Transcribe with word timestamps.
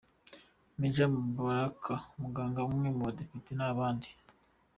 Major 0.79 1.09
Mubaraka 1.29 1.93
Muganga, 2.21 2.65
bamwe 2.67 2.87
mu 2.95 3.01
badepite, 3.07 3.51
n’abandi. 3.55 4.09